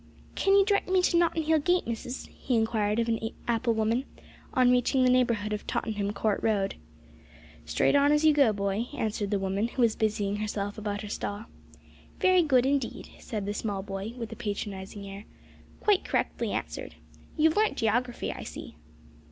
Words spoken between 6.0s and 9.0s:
Court Road. "Straight on as you go, boy,"